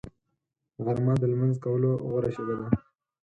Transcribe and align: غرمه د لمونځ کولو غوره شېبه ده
غرمه 0.83 1.13
د 1.21 1.23
لمونځ 1.31 1.55
کولو 1.63 1.91
غوره 2.09 2.29
شېبه 2.35 2.53
ده 2.61 2.67